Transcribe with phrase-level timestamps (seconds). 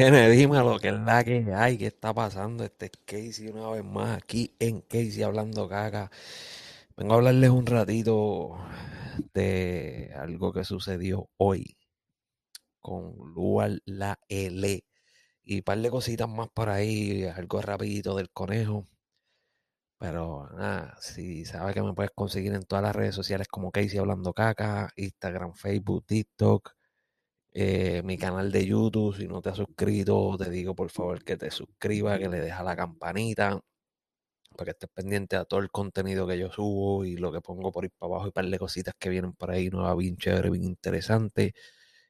[0.00, 2.64] dime lo que es la que hay, qué está pasando.
[2.64, 6.10] Este es Casey una vez más aquí en Casey hablando caca.
[6.96, 8.56] Vengo a hablarles un ratito
[9.34, 11.76] de algo que sucedió hoy
[12.80, 14.84] con Lual La L
[15.44, 18.88] y un par de cositas más por ahí, algo rapidito del conejo.
[19.98, 23.98] Pero nada, si sabes que me puedes conseguir en todas las redes sociales como Casey
[23.98, 26.72] Hablando Caca, Instagram, Facebook, TikTok,
[27.52, 29.16] eh, mi canal de YouTube.
[29.16, 32.64] Si no te has suscrito, te digo por favor que te suscribas, que le dejas
[32.64, 33.60] la campanita
[34.56, 37.72] para que estés pendiente a todo el contenido que yo subo y lo que pongo
[37.72, 40.50] por ir para abajo y par de cositas que vienen por ahí, nueva, bien chévere,
[40.50, 41.54] bien interesante.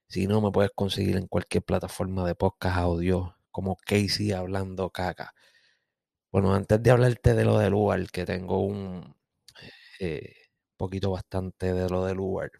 [0.08, 5.34] Si no, me puedes conseguir en cualquier plataforma de podcast audio como Casey Hablando Caca.
[6.32, 9.14] Bueno, antes de hablarte de lo del Uber, que tengo un
[10.00, 10.34] eh,
[10.76, 12.50] poquito bastante de lo del Uber.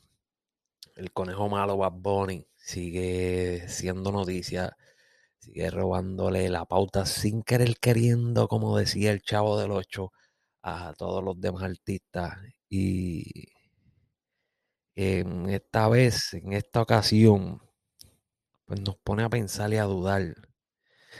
[0.96, 4.76] El conejo malo Bad Bunny sigue siendo noticia,
[5.38, 10.12] sigue robándole la pauta sin querer queriendo, como decía el chavo del 8,
[10.62, 12.38] a todos los demás artistas.
[12.68, 13.48] Y
[14.94, 17.60] en esta vez, en esta ocasión,
[18.66, 20.34] pues nos pone a pensar y a dudar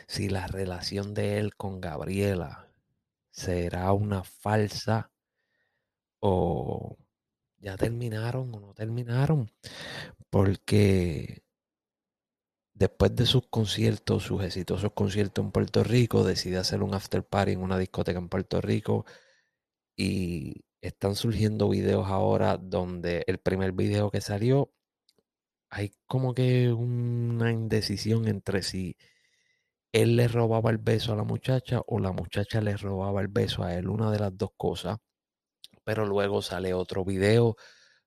[0.06, 2.68] si la relación de él con Gabriela
[3.30, 5.10] será una falsa
[6.20, 6.96] o
[7.60, 9.50] ya terminaron o no terminaron.
[10.30, 11.42] Porque
[12.74, 17.52] después de sus conciertos, sus exitosos conciertos en Puerto Rico, decide hacer un after party
[17.52, 19.04] en una discoteca en Puerto Rico
[19.96, 24.72] y están surgiendo videos ahora donde el primer video que salió
[25.70, 28.96] hay como que una indecisión entre si
[29.92, 33.62] él le robaba el beso a la muchacha o la muchacha le robaba el beso
[33.64, 34.98] a él, una de las dos cosas.
[35.84, 37.56] Pero luego sale otro video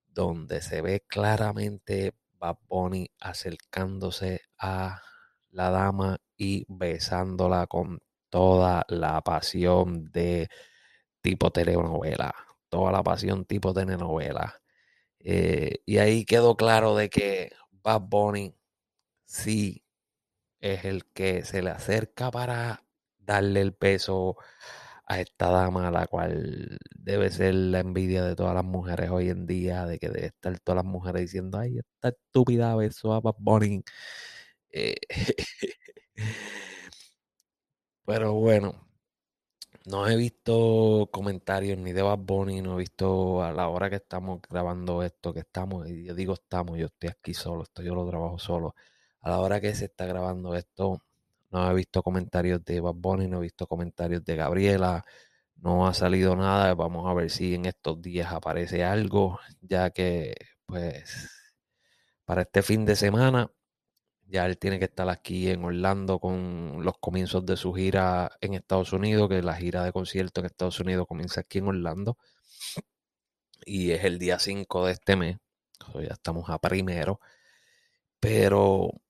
[0.07, 5.01] donde se ve claramente Bad Bunny acercándose a
[5.49, 10.49] la dama y besándola con toda la pasión de
[11.21, 12.33] tipo telenovela,
[12.69, 14.61] toda la pasión tipo telenovela.
[15.19, 18.55] Eh, y ahí quedó claro de que Bad Bunny
[19.25, 19.85] sí
[20.59, 22.83] es el que se le acerca para
[23.19, 24.37] darle el peso
[25.05, 29.45] a esta dama, la cual debe ser la envidia de todas las mujeres hoy en
[29.47, 33.35] día, de que debe estar todas las mujeres diciendo, ay, esta estúpida besó a Bad
[33.39, 33.83] Bunny.
[34.71, 34.95] Eh,
[38.05, 38.87] pero bueno,
[39.85, 43.97] no he visto comentarios ni de Bad Bunny, no he visto a la hora que
[43.97, 47.95] estamos grabando esto, que estamos, y yo digo estamos, yo estoy aquí solo, esto yo
[47.95, 48.75] lo trabajo solo
[49.21, 51.01] a la hora que se está grabando esto,
[51.53, 55.03] no he visto comentarios de Bad Bunny, no he visto comentarios de Gabriela,
[55.57, 56.73] no ha salido nada.
[56.75, 61.29] Vamos a ver si en estos días aparece algo, ya que, pues,
[62.25, 63.51] para este fin de semana,
[64.27, 68.55] ya él tiene que estar aquí en Orlando con los comienzos de su gira en
[68.55, 72.17] Estados Unidos, que la gira de concierto en Estados Unidos comienza aquí en Orlando.
[73.65, 75.37] Y es el día 5 de este mes.
[75.95, 77.19] ya estamos a primero.
[78.19, 79.02] Pero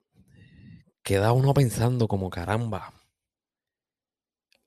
[1.04, 2.94] queda uno pensando como caramba.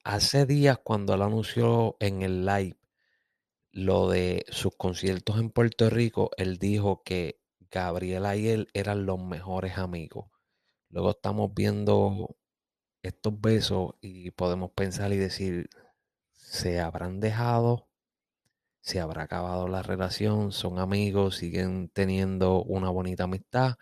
[0.03, 2.77] Hace días cuando él anunció en el live
[3.71, 9.19] lo de sus conciertos en Puerto Rico, él dijo que Gabriela y él eran los
[9.19, 10.29] mejores amigos.
[10.89, 12.37] Luego estamos viendo
[13.01, 15.69] estos besos y podemos pensar y decir,
[16.33, 17.87] ¿se habrán dejado?
[18.79, 20.51] ¿Se habrá acabado la relación?
[20.51, 21.37] ¿Son amigos?
[21.37, 23.75] ¿Siguen teniendo una bonita amistad?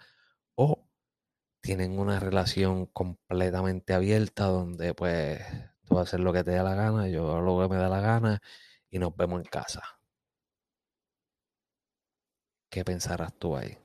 [0.56, 0.86] ¿O
[1.66, 5.42] tienen una relación completamente abierta donde pues
[5.84, 8.40] tú haces lo que te da la gana, yo lo que me da la gana
[8.92, 9.81] y nos vemos en casa.
[12.70, 13.80] ¿Qué pensarás tú ahí?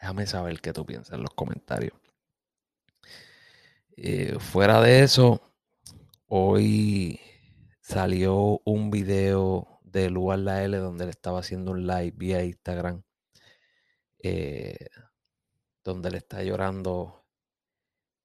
[0.00, 1.94] Déjame saber qué tú piensas en los comentarios.
[3.96, 5.40] Eh, fuera de eso,
[6.26, 7.20] hoy
[7.80, 13.04] salió un video de Lugar La L donde él estaba haciendo un live vía Instagram.
[14.18, 14.88] Eh,
[15.84, 17.24] donde le está llorando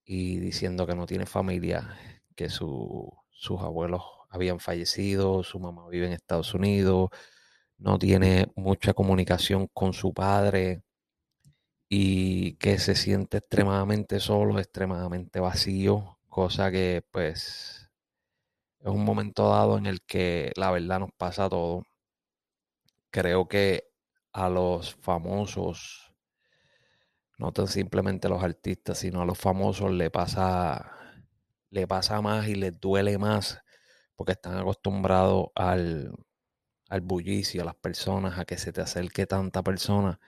[0.06, 1.96] y diciendo que no tiene familia,
[2.36, 3.12] que sus
[3.60, 7.10] abuelos habían fallecido, su mamá vive en Estados Unidos,
[7.78, 10.84] no tiene mucha comunicación con su padre
[11.90, 17.90] y que se siente extremadamente solo, extremadamente vacío, cosa que pues
[18.80, 21.84] es un momento dado en el que la verdad nos pasa todo.
[23.12, 23.90] Creo que
[24.34, 26.09] a los famosos
[27.40, 30.92] no tan simplemente a los artistas, sino a los famosos le pasa,
[31.72, 33.62] le pasa más y les duele más
[34.16, 36.14] porque están acostumbrados al,
[36.90, 40.20] al bullicio, a las personas, a que se te acerque tanta persona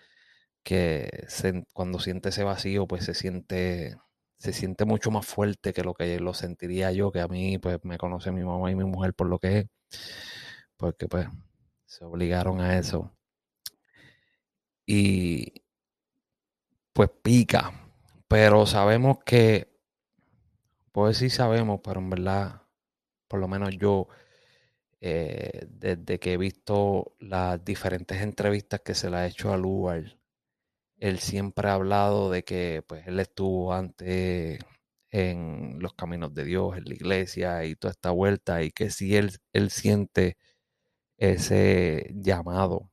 [0.63, 1.09] que
[1.73, 3.97] cuando siente ese vacío, pues se siente,
[4.39, 7.79] se siente mucho más fuerte que lo que lo sentiría yo, que a mí pues
[7.83, 9.65] me conoce mi mamá y mi mujer por lo que es,
[10.77, 11.27] porque pues
[11.85, 13.11] se obligaron a eso.
[14.85, 15.60] Y
[17.01, 17.71] pues pica,
[18.27, 19.75] pero sabemos que,
[20.91, 22.61] pues sí sabemos, pero en verdad,
[23.27, 24.07] por lo menos yo,
[25.01, 30.19] eh, desde que he visto las diferentes entrevistas que se le ha hecho a Lugar,
[30.97, 34.59] él siempre ha hablado de que pues él estuvo antes
[35.09, 39.15] en los caminos de Dios, en la iglesia y toda esta vuelta y que si
[39.15, 40.37] él, él siente
[41.17, 42.90] ese llamado,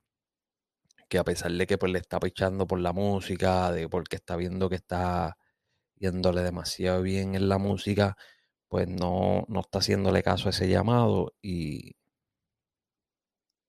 [1.08, 4.36] que a pesar de que pues le está pichando por la música, de porque está
[4.36, 5.38] viendo que está
[5.96, 8.16] yéndole demasiado bien en la música,
[8.68, 11.96] pues no, no está haciéndole caso a ese llamado y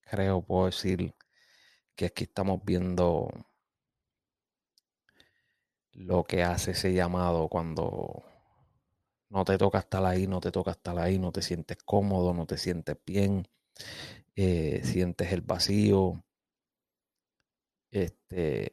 [0.02, 1.16] creo, puedo decir
[1.96, 3.30] que aquí estamos viendo
[5.94, 8.24] lo que hace ese llamado cuando
[9.30, 12.46] no te toca estar ahí, no te toca estar ahí, no te sientes cómodo, no
[12.46, 13.48] te sientes bien,
[14.36, 16.24] eh, sientes el vacío.
[17.92, 18.72] Este,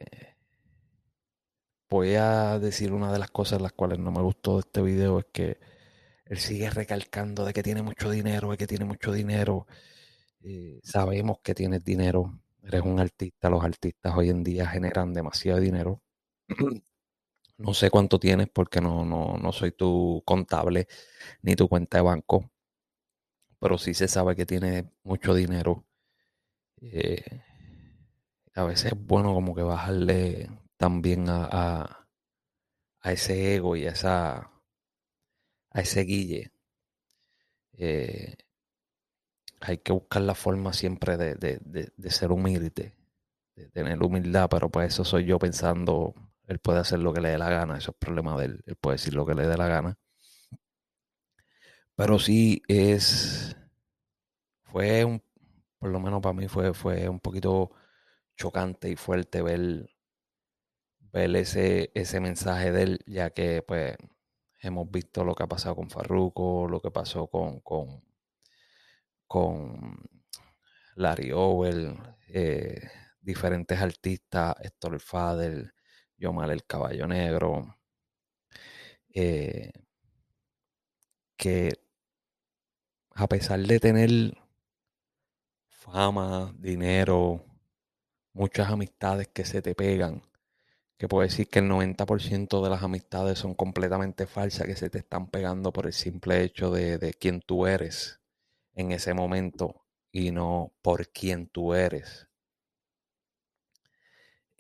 [1.89, 5.19] voy a decir una de las cosas las cuales no me gustó de este video
[5.19, 5.59] es que
[6.27, 9.67] él sigue recalcando de que tiene mucho dinero, de que tiene mucho dinero.
[10.43, 15.61] Eh, sabemos que tienes dinero, eres un artista, los artistas hoy en día generan demasiado
[15.61, 16.03] dinero.
[17.59, 20.89] No sé cuánto tienes porque no, no, no soy tu contable
[21.43, 22.51] ni tu cuenta de banco,
[23.59, 25.85] pero sí se sabe que tienes mucho dinero.
[26.81, 27.23] Eh,
[28.57, 32.09] a veces es bueno como que bajarle también a,
[33.01, 34.51] a, ese ego y a, esa,
[35.71, 36.51] a ese guille.
[37.79, 38.37] Eh,
[39.61, 42.95] hay que buscar la forma siempre de, de, de, de ser humilde,
[43.57, 46.15] de tener humildad, pero pues eso soy yo pensando
[46.47, 48.63] él puede hacer lo que le dé la gana, eso es problema de él.
[48.67, 49.99] Él puede decir lo que le dé la gana.
[51.95, 53.57] Pero sí es.
[54.65, 55.23] Fue un.
[55.79, 57.71] Por lo menos para mí fue, fue un poquito
[58.37, 59.91] chocante y fuerte ver,
[61.01, 63.97] ver ese, ese mensaje de él, ya que pues
[64.61, 68.03] hemos visto lo que ha pasado con Farruko, lo que pasó con, con,
[69.27, 69.97] con
[70.97, 71.97] Larry Owell,
[72.29, 72.91] eh,
[73.21, 75.75] diferentes artistas, Héctor Fader,
[76.17, 77.77] Yomar el Caballo Negro,
[79.15, 79.73] eh,
[81.37, 81.73] que
[83.15, 84.11] a pesar de tener
[85.69, 87.45] fama, dinero,
[88.37, 90.23] muchas amistades que se te pegan,
[90.99, 94.99] que puedo decir que el 90% de las amistades son completamente falsas, que se te
[94.99, 98.21] están pegando por el simple hecho de, de quién tú eres
[98.75, 102.29] en ese momento y no por quién tú eres.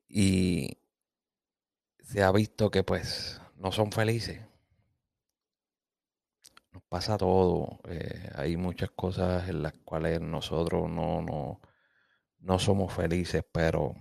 [0.09, 0.79] Y
[2.01, 4.41] se ha visto que pues no son felices.
[6.73, 7.81] Nos pasa todo.
[7.89, 11.61] Eh, hay muchas cosas en las cuales nosotros no, no,
[12.39, 13.95] no somos felices, pero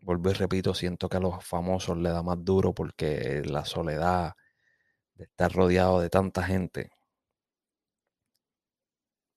[0.00, 4.34] vuelvo y repito, siento que a los famosos le da más duro porque la soledad
[5.14, 6.90] de estar rodeado de tanta gente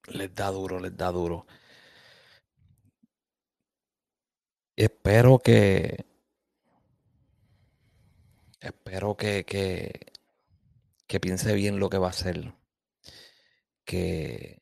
[0.07, 1.45] les da duro, les da duro.
[4.75, 6.05] Espero que
[8.61, 9.91] espero que, que,
[11.07, 12.53] que piense bien lo que va a hacer.
[13.85, 14.61] Que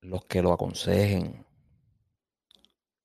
[0.00, 1.45] los que lo aconsejen,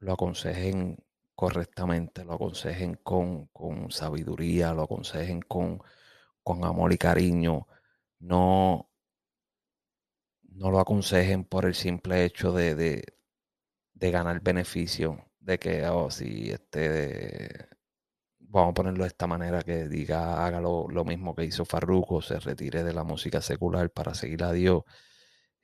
[0.01, 0.97] lo aconsejen
[1.35, 5.81] correctamente, lo aconsejen con, con sabiduría, lo aconsejen con,
[6.43, 7.67] con amor y cariño.
[8.19, 8.89] No,
[10.43, 16.51] no lo aconsejen por el simple hecho de, de, ganar beneficio, de que, oh, si
[16.51, 17.69] este,
[18.39, 22.21] vamos a ponerlo de esta manera, que diga, haga lo, lo mismo que hizo Farruko,
[22.21, 24.83] se retire de la música secular para seguir a Dios.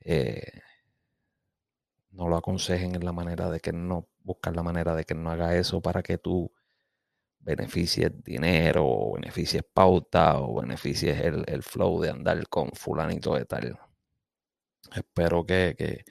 [0.00, 0.60] Eh,
[2.10, 5.30] no lo aconsejen en la manera de que no, buscar la manera de que no
[5.30, 6.52] haga eso para que tú
[7.40, 13.44] beneficies dinero, o beneficies pauta, o beneficies el, el flow de andar con fulanito de
[13.44, 13.78] tal.
[14.94, 16.04] Espero que, que,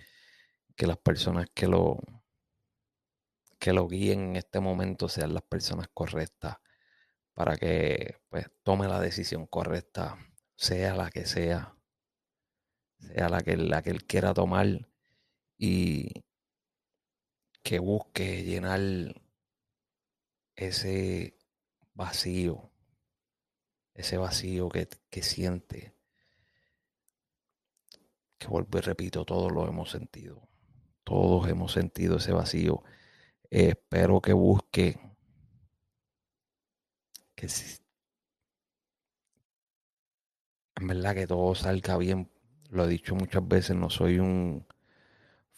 [0.75, 1.99] que las personas que lo,
[3.59, 6.57] que lo guíen en este momento sean las personas correctas
[7.33, 10.17] para que pues, tome la decisión correcta,
[10.55, 11.75] sea la que sea,
[12.99, 14.87] sea la que, la que él quiera tomar
[15.57, 16.23] y
[17.63, 18.79] que busque llenar
[20.55, 21.37] ese
[21.93, 22.71] vacío,
[23.93, 25.95] ese vacío que, que siente,
[28.37, 30.47] que vuelvo y repito, todos lo hemos sentido,
[31.03, 32.83] todos hemos sentido ese vacío.
[33.49, 34.99] Espero que busque
[37.35, 37.47] que,
[40.75, 42.31] en verdad que todo salga bien.
[42.69, 44.65] Lo he dicho muchas veces, no soy un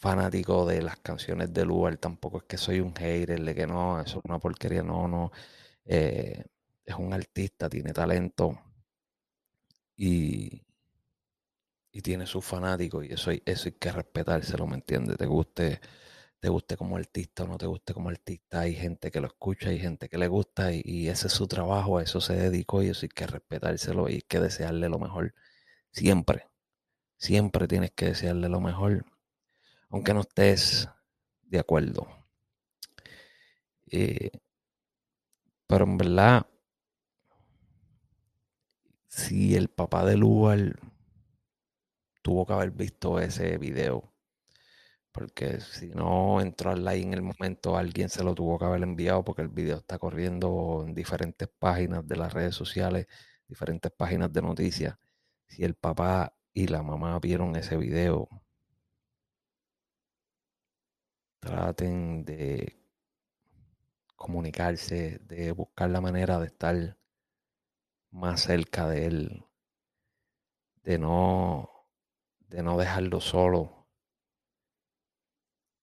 [0.00, 4.00] fanático de las canciones de Lugar, tampoco es que soy un hater de que no,
[4.00, 5.32] eso es una porquería, no, no.
[5.84, 6.44] Eh,
[6.84, 8.58] es un artista, tiene talento
[9.96, 10.62] y,
[11.92, 15.16] y tiene sus fanáticos y eso, eso hay que respetárselo, ¿me entiendes?
[15.16, 15.80] Te guste,
[16.40, 19.70] te guste como artista o no te guste como artista, hay gente que lo escucha,
[19.70, 22.88] hay gente que le gusta y, ese es su trabajo, a eso se dedicó y
[22.88, 25.34] eso hay que respetárselo y hay que desearle lo mejor.
[25.92, 26.48] Siempre,
[27.18, 29.06] siempre tienes que desearle lo mejor,
[29.90, 30.88] aunque no estés
[31.42, 32.06] de acuerdo.
[33.90, 34.30] Eh,
[35.66, 36.46] pero en verdad,
[39.08, 40.78] si el papá de lugar
[42.22, 44.12] tuvo que haber visto ese video.
[45.12, 48.82] Porque si no entró al like en el momento, alguien se lo tuvo que haber
[48.82, 53.06] enviado porque el video está corriendo en diferentes páginas de las redes sociales,
[53.48, 54.96] diferentes páginas de noticias.
[55.46, 58.28] Si el papá y la mamá vieron ese video,
[61.40, 62.78] traten de
[64.16, 66.96] comunicarse, de buscar la manera de estar
[68.10, 69.44] más cerca de él,
[70.84, 71.70] de no
[72.40, 73.88] de no dejarlo solo.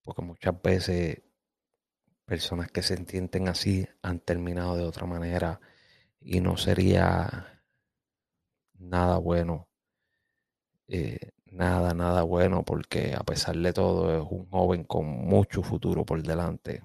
[0.03, 1.21] Porque muchas veces
[2.25, 5.61] personas que se entienden así han terminado de otra manera
[6.19, 7.63] y no sería
[8.79, 9.67] nada bueno.
[10.87, 16.05] Eh, nada, nada bueno porque a pesar de todo es un joven con mucho futuro
[16.05, 16.81] por delante,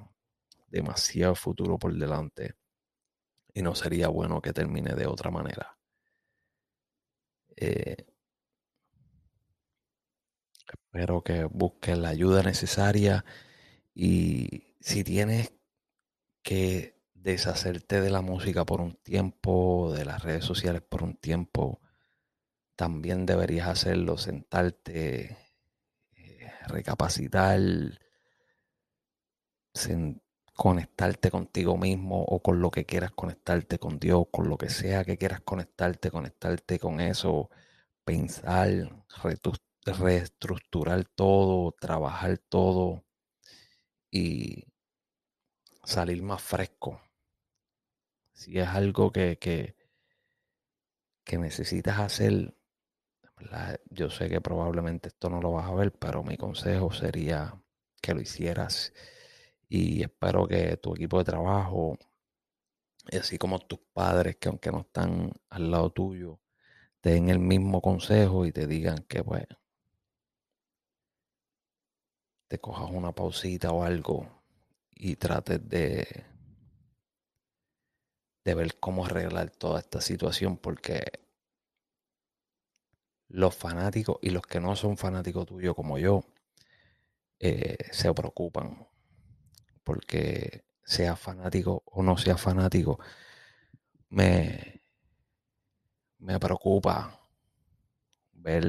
[0.69, 2.57] demasiado futuro por delante
[3.55, 5.79] y no sería bueno que termine de otra manera.
[7.57, 7.97] Eh,
[10.73, 13.25] Espero que busques la ayuda necesaria
[13.95, 15.53] y si tienes
[16.43, 21.81] que deshacerte de la música por un tiempo, de las redes sociales por un tiempo,
[22.77, 25.37] también deberías hacerlo, sentarte,
[26.17, 27.61] eh, recapacitar,
[30.55, 35.05] conectarte contigo mismo o con lo que quieras conectarte con Dios, con lo que sea
[35.05, 37.51] que quieras conectarte, conectarte con eso,
[38.05, 38.71] pensar,
[39.85, 43.05] reestructurar todo, trabajar todo
[44.11, 44.67] y
[45.85, 47.01] salir más fresco.
[48.33, 49.77] Si es algo que, que,
[51.39, 52.55] necesitas hacer,
[53.91, 57.55] yo sé que probablemente esto no lo vas a ver, pero mi consejo sería
[58.01, 58.93] que lo hicieras
[59.69, 61.99] y espero que tu equipo de trabajo,
[63.13, 66.41] así como tus padres que aunque no están al lado tuyo,
[67.01, 69.47] te den el mismo consejo y te digan que pues,
[72.49, 74.43] te cojas una pausita o algo
[74.95, 76.07] y trates de,
[78.45, 81.22] de ver cómo arreglar toda esta situación porque
[83.33, 86.23] los fanáticos y los que no son fanáticos tuyos como yo
[87.39, 88.87] eh, se preocupan
[89.83, 92.99] porque sea fanático o no sea fanático
[94.11, 94.83] me,
[96.19, 97.19] me preocupa
[98.33, 98.65] ver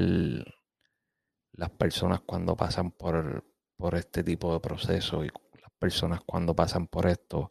[1.52, 3.44] las personas cuando pasan por,
[3.76, 5.28] por este tipo de proceso y
[5.60, 7.50] las personas cuando pasan por esto,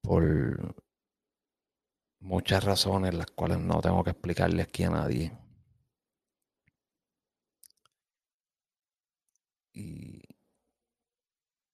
[0.00, 0.74] por
[2.18, 5.45] muchas razones las cuales no tengo que explicarle aquí a nadie.
[9.76, 10.22] Y,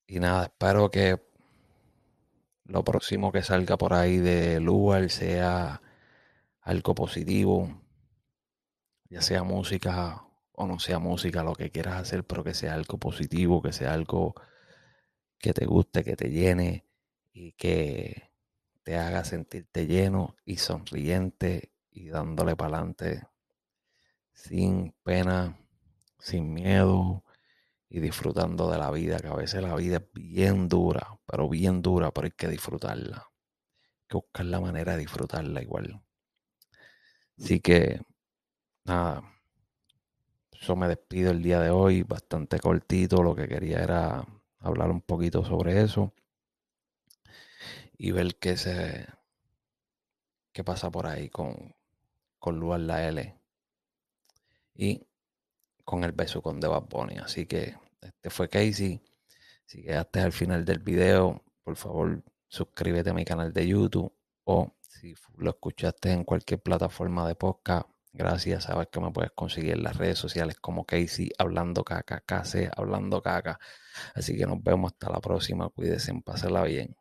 [0.08, 1.22] y nada, espero que
[2.64, 5.80] lo próximo que salga por ahí de lugar sea
[6.60, 7.80] algo positivo,
[9.08, 12.98] ya sea música o no sea música, lo que quieras hacer, pero que sea algo
[12.98, 14.34] positivo, que sea algo
[15.38, 16.84] que te guste, que te llene
[17.32, 18.32] y que
[18.82, 23.28] te haga sentirte lleno y sonriente y dándole para adelante
[24.32, 25.56] sin pena,
[26.18, 27.22] sin miedo
[27.94, 31.82] y disfrutando de la vida, que a veces la vida es bien dura, pero bien
[31.82, 33.18] dura, pero hay que disfrutarla.
[33.18, 36.02] Hay que buscar la manera de disfrutarla igual.
[37.38, 38.00] Así que,
[38.84, 39.22] nada,
[40.58, 43.22] eso me despido el día de hoy, bastante cortito.
[43.22, 44.26] Lo que quería era
[44.60, 46.14] hablar un poquito sobre eso
[47.98, 49.06] y ver qué se
[50.52, 51.74] qué pasa por ahí con,
[52.38, 53.38] con Luar la L
[54.74, 55.06] y
[55.84, 56.86] con el beso con The Bad
[57.22, 59.00] Así que este fue Casey.
[59.64, 64.12] Si quedaste al final del video, por favor suscríbete a mi canal de YouTube
[64.44, 69.72] o si lo escuchaste en cualquier plataforma de podcast, Gracias, sabes que me puedes conseguir
[69.72, 73.58] en las redes sociales como Casey Hablando Caca, KC Hablando Caca.
[74.14, 75.70] Así que nos vemos hasta la próxima.
[75.70, 76.94] Cuídense, pásenla bien.